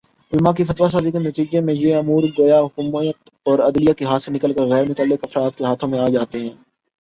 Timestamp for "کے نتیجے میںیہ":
1.11-1.95